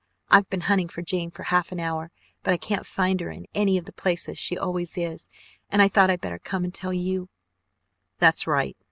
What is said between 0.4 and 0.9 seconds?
been hunting